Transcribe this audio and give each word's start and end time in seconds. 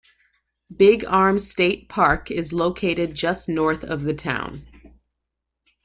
Big 0.75 1.05
Arm 1.05 1.37
State 1.37 1.87
Park 1.87 2.31
is 2.31 2.51
located 2.51 3.13
just 3.13 3.47
north 3.47 3.83
of 3.83 4.01
the 4.01 4.15
town. 4.15 4.65